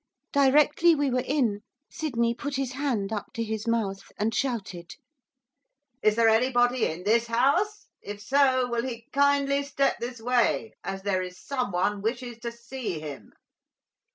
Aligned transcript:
Directly 0.33 0.95
we 0.95 1.11
were 1.11 1.23
in, 1.27 1.61
Sydney 1.91 2.33
put 2.33 2.55
his 2.55 2.71
hand 2.71 3.13
up 3.13 3.27
to 3.35 3.43
his 3.43 3.67
mouth, 3.67 4.11
and 4.17 4.33
shouted. 4.33 4.95
'Is 6.01 6.15
there 6.15 6.27
anybody 6.27 6.87
in 6.87 7.03
this 7.03 7.27
house? 7.27 7.85
If 8.01 8.19
so, 8.19 8.67
will 8.67 8.81
he 8.83 9.05
kindly 9.13 9.61
step 9.61 9.99
this 9.99 10.19
way, 10.19 10.73
as 10.83 11.03
there 11.03 11.21
is 11.21 11.39
someone 11.39 12.01
wishes 12.01 12.39
to 12.39 12.51
see 12.51 12.99
him. 12.99 13.31